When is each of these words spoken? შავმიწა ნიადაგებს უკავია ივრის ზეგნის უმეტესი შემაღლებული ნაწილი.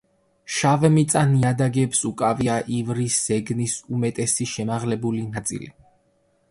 შავმიწა 0.59 1.21
ნიადაგებს 1.33 2.01
უკავია 2.11 2.57
ივრის 2.79 3.19
ზეგნის 3.29 3.77
უმეტესი 3.99 4.53
შემაღლებული 4.57 5.25
ნაწილი. 5.37 5.73